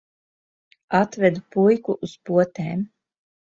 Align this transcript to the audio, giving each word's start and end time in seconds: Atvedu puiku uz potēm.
Atvedu 1.01 1.45
puiku 1.53 1.97
uz 2.09 2.17
potēm. 2.31 2.83